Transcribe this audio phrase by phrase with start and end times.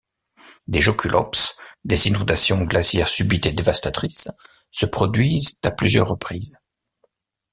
[0.67, 1.53] Des jökulhlaups,
[1.85, 4.31] des inondations glaciaires subites et dévastatrices,
[4.71, 6.57] se produisent à plusieurs reprises.